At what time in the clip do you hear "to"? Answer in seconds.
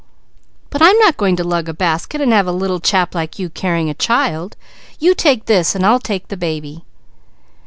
1.35-1.43